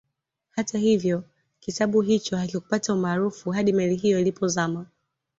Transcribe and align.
Hata 0.51 0.77
hivyo 0.77 1.23
kitabu 1.59 2.01
hicho 2.01 2.37
hakikupata 2.37 2.93
umaarufu 2.93 3.51
hadi 3.51 3.73
meli 3.73 3.95
hiyo 3.95 4.19
ilipozama 4.19 4.85